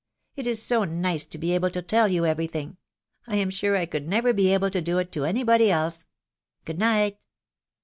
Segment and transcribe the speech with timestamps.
[0.35, 2.77] It is so nice to be able to tell you every thing....
[3.27, 6.07] I am sure I could never be able to do it to any body else.
[6.65, 7.19] Good night